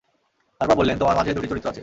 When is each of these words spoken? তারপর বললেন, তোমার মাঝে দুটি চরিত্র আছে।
তারপর 0.61 0.75
বললেন, 0.75 0.97
তোমার 0.97 1.15
মাঝে 1.15 1.31
দুটি 1.33 1.47
চরিত্র 1.47 1.69
আছে। 1.69 1.79